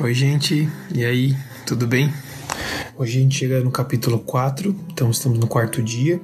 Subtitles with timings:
[0.00, 2.14] Oi, gente, e aí, tudo bem?
[2.96, 6.20] Hoje a gente chega no capítulo 4, então estamos no quarto dia.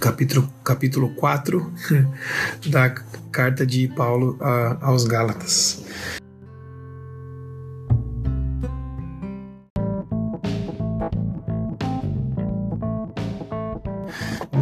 [0.00, 1.72] Capítulo, capítulo 4
[2.66, 2.90] da
[3.30, 5.79] carta de Paulo a, aos Gálatas.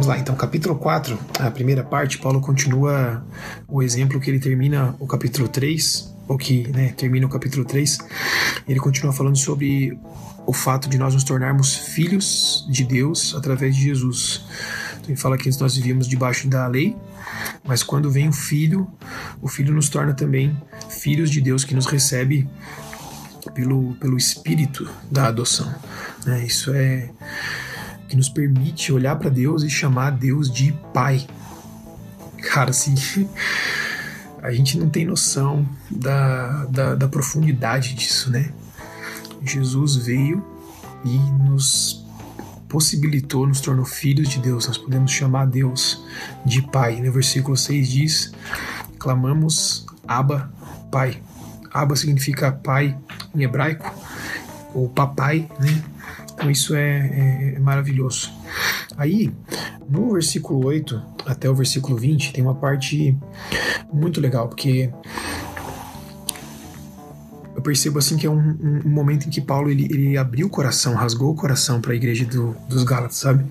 [0.09, 3.23] Lá, então, capítulo 4, a primeira parte, Paulo continua
[3.67, 7.99] o exemplo que ele termina o capítulo 3, ou que né, termina o capítulo 3,
[8.67, 9.97] ele continua falando sobre
[10.47, 14.43] o fato de nós nos tornarmos filhos de Deus através de Jesus.
[14.93, 16.95] Então, ele fala que nós vivíamos debaixo da lei,
[17.63, 18.87] mas quando vem o Filho,
[19.41, 20.57] o Filho nos torna também
[20.89, 22.49] filhos de Deus que nos recebe
[23.53, 25.71] pelo, pelo Espírito da adoção.
[26.25, 26.45] Né?
[26.45, 27.09] Isso é
[28.09, 31.25] que nos permite olhar para Deus e chamar Deus de Pai.
[32.51, 32.95] Cara, assim,
[34.41, 38.51] a gente não tem noção da, da, da profundidade disso, né?
[39.43, 40.43] Jesus veio
[41.05, 42.05] e nos
[42.67, 44.67] possibilitou, nos tornou filhos de Deus.
[44.67, 46.03] Nós podemos chamar Deus
[46.45, 46.99] de Pai.
[46.99, 48.33] No versículo 6 diz:
[48.97, 50.51] clamamos Abba,
[50.91, 51.21] Pai.
[51.71, 52.97] Abba significa pai
[53.35, 53.93] em hebraico,
[54.73, 55.83] ou papai, né?
[56.39, 58.31] Então isso é, é, é maravilhoso.
[58.95, 59.29] Aí,
[59.89, 63.17] no versículo 8 até o versículo 20, tem uma parte
[63.91, 64.89] muito legal, porque
[67.59, 70.47] eu percebo assim que é um, um, um, momento em que Paulo ele, ele abriu
[70.47, 73.45] o coração, rasgou o coração para a igreja do, dos Gálatas, sabe?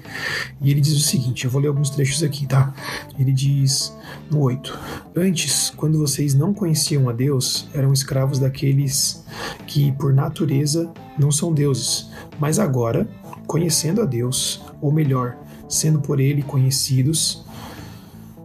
[0.63, 2.73] E ele diz o seguinte: eu vou ler alguns trechos aqui, tá?
[3.19, 3.95] Ele diz
[4.31, 4.79] no 8:
[5.15, 9.23] Antes, quando vocês não conheciam a Deus, eram escravos daqueles
[9.67, 12.09] que, por natureza, não são deuses,
[12.41, 13.07] mas agora,
[13.47, 15.37] conhecendo a Deus, ou melhor,
[15.69, 17.45] sendo por Ele conhecidos,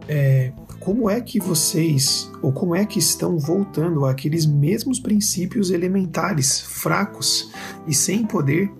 [0.06, 0.52] é,
[0.84, 7.50] como é que vocês, ou como é que estão voltando àqueles mesmos princípios elementares, fracos
[7.86, 8.70] e sem poder,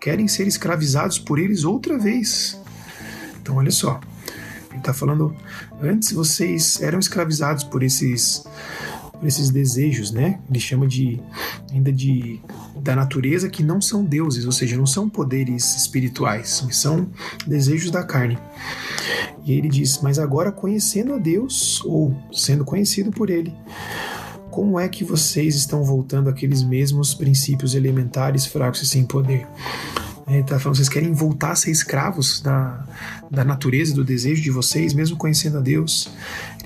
[0.00, 2.58] querem ser escravizados por eles outra vez?
[3.38, 4.00] Então, olha só,
[4.70, 5.36] ele está falando,
[5.82, 8.42] antes vocês eram escravizados por esses
[9.20, 10.40] por esses desejos, né?
[10.48, 11.20] Ele chama de
[11.70, 12.40] ainda de
[12.76, 17.08] da natureza que não são deuses, ou seja, não são poderes espirituais, são
[17.46, 18.38] desejos da carne.
[19.44, 23.54] E ele diz: Mas agora, conhecendo a Deus, ou sendo conhecido por Ele,
[24.50, 29.46] como é que vocês estão voltando àqueles mesmos princípios elementares, fracos e sem poder?
[30.26, 32.84] Ele está falando, vocês querem voltar a ser escravos da,
[33.28, 36.08] da natureza, do desejo de vocês, mesmo conhecendo a Deus.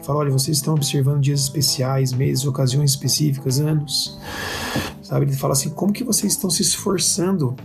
[0.05, 4.19] Fala, olha, vocês estão observando dias especiais, meses, ocasiões específicas, anos.
[5.03, 5.25] Sabe?
[5.25, 7.57] Ele fala assim, como que vocês estão se esforçando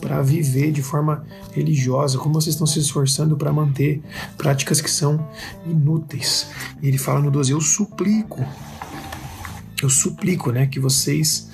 [0.00, 2.16] para viver de forma religiosa?
[2.16, 4.02] Como vocês estão se esforçando para manter
[4.38, 5.28] práticas que são
[5.66, 6.46] inúteis?
[6.82, 8.42] E ele fala no 12, eu suplico
[9.82, 11.50] eu suplico né, que vocês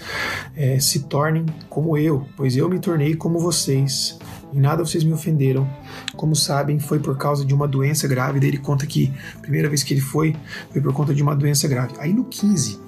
[0.55, 4.19] é, se tornem como eu, pois eu me tornei como vocês.
[4.53, 5.69] Em nada vocês me ofenderam.
[6.17, 8.41] Como sabem, foi por causa de uma doença grave.
[8.41, 10.35] Daí ele conta que a primeira vez que ele foi,
[10.73, 11.95] foi por conta de uma doença grave.
[11.99, 12.79] Aí no 15,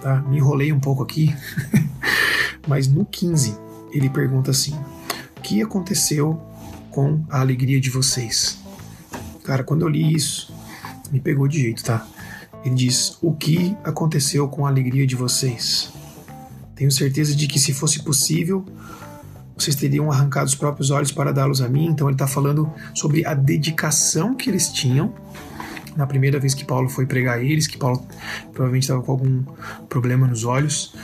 [0.00, 0.22] tá?
[0.22, 1.34] Me enrolei um pouco aqui,
[2.66, 3.56] mas no 15
[3.92, 4.74] ele pergunta assim:
[5.36, 6.40] O que aconteceu
[6.90, 8.58] com a alegria de vocês?
[9.44, 10.52] Cara, quando eu li isso,
[11.12, 12.06] me pegou de jeito, tá?
[12.64, 15.92] Ele diz: O que aconteceu com a alegria de vocês?
[16.74, 18.64] Tenho certeza de que, se fosse possível,
[19.56, 21.86] vocês teriam arrancado os próprios olhos para dá-los a mim.
[21.86, 25.12] Então, ele está falando sobre a dedicação que eles tinham
[25.96, 28.06] na primeira vez que Paulo foi pregar a eles, que Paulo
[28.52, 29.42] provavelmente estava com algum
[29.88, 30.94] problema nos olhos.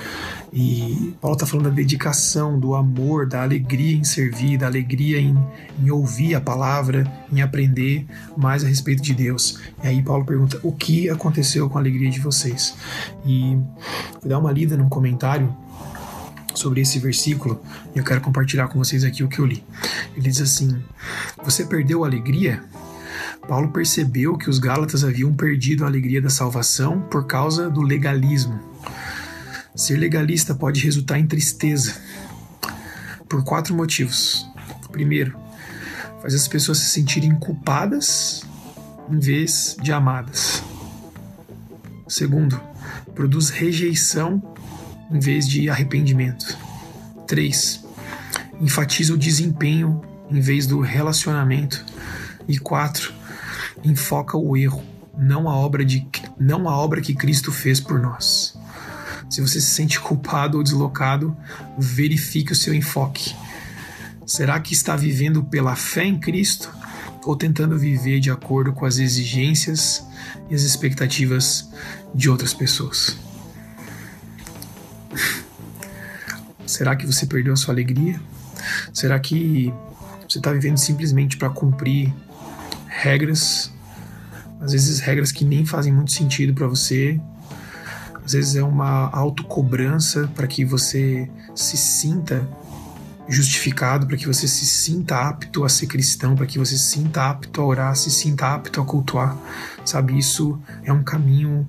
[0.52, 5.34] E Paulo está falando da dedicação, do amor, da alegria em servir, da alegria em,
[5.82, 8.04] em, ouvir a palavra, em aprender
[8.36, 9.58] mais a respeito de Deus.
[9.82, 12.76] E aí Paulo pergunta: o que aconteceu com a alegria de vocês?
[13.24, 13.56] E
[14.20, 15.56] vou dar uma lida num comentário
[16.54, 17.60] sobre esse versículo
[17.94, 19.64] e eu quero compartilhar com vocês aqui o que eu li.
[20.16, 20.82] Ele diz assim:
[21.44, 22.62] Você perdeu a alegria?
[23.46, 28.60] Paulo percebeu que os Gálatas haviam perdido a alegria da salvação por causa do legalismo.
[29.74, 31.96] Ser legalista pode resultar em tristeza
[33.28, 34.46] por quatro motivos.
[34.90, 35.36] Primeiro,
[36.20, 38.44] faz as pessoas se sentirem culpadas
[39.10, 40.62] em vez de amadas.
[42.06, 42.60] Segundo,
[43.14, 44.54] produz rejeição
[45.12, 46.56] em vez de arrependimento.
[47.26, 47.84] Três,
[48.60, 51.84] enfatiza o desempenho em vez do relacionamento.
[52.48, 53.12] E quatro,
[53.84, 54.82] enfoca o erro,
[55.16, 56.06] não a obra de
[56.38, 58.58] não a obra que Cristo fez por nós.
[59.30, 61.36] Se você se sente culpado ou deslocado,
[61.78, 63.34] verifique o seu enfoque.
[64.26, 66.70] Será que está vivendo pela fé em Cristo
[67.24, 70.04] ou tentando viver de acordo com as exigências
[70.50, 71.70] e as expectativas
[72.14, 73.16] de outras pessoas?
[76.72, 78.18] Será que você perdeu a sua alegria?
[78.94, 79.70] Será que
[80.26, 82.10] você está vivendo simplesmente para cumprir
[82.86, 83.70] regras?
[84.58, 87.20] Às vezes regras que nem fazem muito sentido para você.
[88.24, 92.48] Às vezes é uma autocobrança para que você se sinta
[93.28, 97.28] justificado, para que você se sinta apto a ser cristão, para que você se sinta
[97.28, 99.36] apto a orar, se sinta apto a cultuar.
[99.84, 101.68] Sabe, isso é um caminho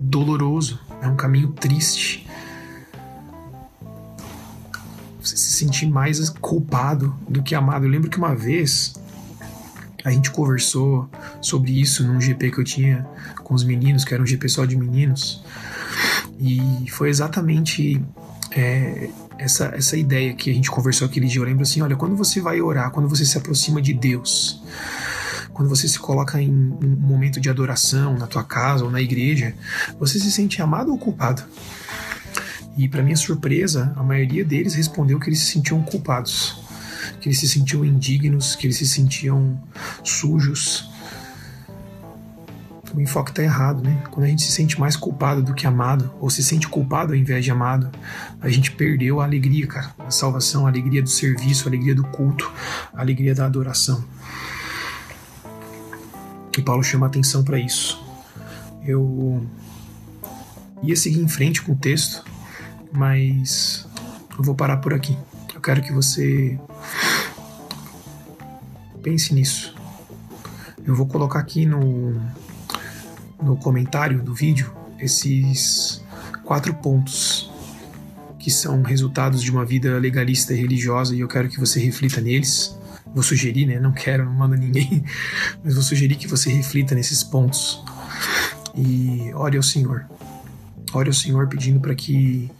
[0.00, 2.26] doloroso, é um caminho triste.
[5.22, 7.84] Você se sentir mais culpado do que amado.
[7.84, 8.94] Eu lembro que uma vez
[10.04, 11.08] a gente conversou
[11.40, 13.06] sobre isso num GP que eu tinha
[13.44, 15.42] com os meninos, que era um GP só de meninos.
[16.40, 18.02] E foi exatamente
[18.50, 19.08] é,
[19.38, 21.40] essa, essa ideia que a gente conversou aquele dia.
[21.40, 24.60] Eu lembro assim: olha, quando você vai orar, quando você se aproxima de Deus,
[25.52, 29.54] quando você se coloca em um momento de adoração na tua casa ou na igreja,
[29.98, 31.42] você se sente amado ou culpado?
[32.76, 36.56] E para minha surpresa, a maioria deles respondeu que eles se sentiam culpados,
[37.20, 39.60] que eles se sentiam indignos, que eles se sentiam
[40.02, 40.90] sujos.
[42.94, 44.02] O enfoque está errado, né?
[44.10, 47.16] Quando a gente se sente mais culpado do que amado, ou se sente culpado ao
[47.18, 47.90] invés de amado,
[48.40, 52.04] a gente perdeu a alegria, cara, a salvação, a alegria do serviço, a alegria do
[52.04, 52.50] culto,
[52.92, 54.04] a alegria da adoração.
[56.56, 58.02] E Paulo chama atenção para isso.
[58.84, 59.46] Eu
[60.82, 62.22] ia seguir em frente com o texto,
[62.92, 63.86] mas
[64.36, 65.16] eu vou parar por aqui.
[65.54, 66.58] Eu quero que você
[69.02, 69.74] pense nisso.
[70.84, 72.20] Eu vou colocar aqui no,
[73.42, 76.02] no comentário do vídeo esses
[76.44, 77.50] quatro pontos
[78.38, 82.20] que são resultados de uma vida legalista e religiosa e eu quero que você reflita
[82.20, 82.76] neles.
[83.14, 83.78] Vou sugerir, né?
[83.78, 85.04] Não quero, não mando ninguém,
[85.62, 87.82] mas vou sugerir que você reflita nesses pontos
[88.74, 90.06] e ore ao Senhor.
[90.92, 92.50] Ore ao Senhor pedindo para que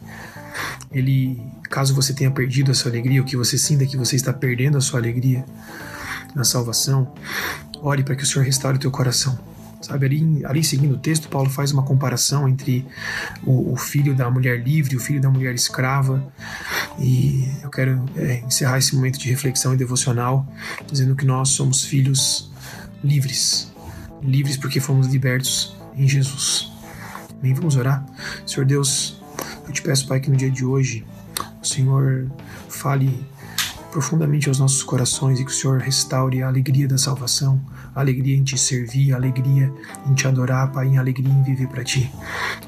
[0.91, 4.33] Ele, caso você tenha perdido a sua alegria, ou que você sinta que você está
[4.33, 5.45] perdendo a sua alegria
[6.35, 7.13] na salvação,
[7.81, 9.37] ore para que o Senhor restaure o teu coração.
[9.83, 12.87] Sabe, ali, ali seguindo o texto, Paulo faz uma comparação entre
[13.43, 16.25] o, o filho da mulher livre e o filho da mulher escrava.
[16.97, 20.47] E eu quero é, encerrar esse momento de reflexão e devocional
[20.89, 22.49] dizendo que nós somos filhos
[23.03, 23.73] livres.
[24.21, 26.72] Livres porque fomos libertos em Jesus.
[27.43, 27.53] Amém?
[27.53, 28.05] Vamos orar?
[28.47, 29.21] Senhor Deus,
[29.67, 31.05] eu te peço, Pai, que no dia de hoje
[31.61, 32.31] o Senhor
[32.69, 33.21] fale
[33.91, 37.59] profundamente aos nossos corações e que o Senhor restaure a alegria da salvação,
[37.93, 39.69] a alegria em te servir, a alegria
[40.09, 42.09] em te adorar, Pai, em alegria em viver para ti.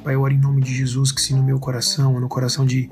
[0.04, 2.92] Pai, eu oro em nome de Jesus que se no meu coração, no coração de,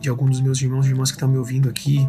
[0.00, 2.08] de algum dos meus irmãos e irmãs que estão me ouvindo aqui,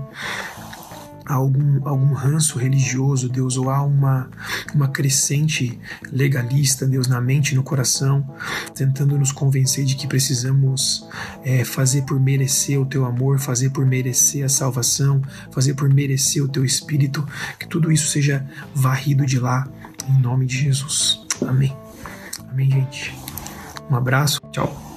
[1.29, 4.27] há algum, algum ranço religioso, Deus, ou há uma,
[4.73, 5.79] uma crescente
[6.11, 8.27] legalista, Deus, na mente e no coração,
[8.73, 11.07] tentando nos convencer de que precisamos
[11.45, 15.21] é, fazer por merecer o teu amor, fazer por merecer a salvação,
[15.51, 17.25] fazer por merecer o teu espírito,
[17.59, 18.43] que tudo isso seja
[18.73, 19.67] varrido de lá,
[20.09, 21.21] em nome de Jesus.
[21.47, 21.77] Amém.
[22.51, 23.15] Amém, gente.
[23.91, 24.41] Um abraço.
[24.51, 24.88] Tchau.